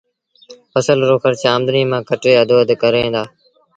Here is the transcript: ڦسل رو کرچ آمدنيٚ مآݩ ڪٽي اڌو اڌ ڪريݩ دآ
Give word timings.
ڦسل 0.71 0.99
رو 1.09 1.17
کرچ 1.23 1.41
آمدنيٚ 1.55 1.89
مآݩ 1.91 2.07
ڪٽي 2.09 2.31
اڌو 2.41 2.57
اڌ 2.61 2.69
ڪريݩ 2.83 3.13
دآ 3.15 3.23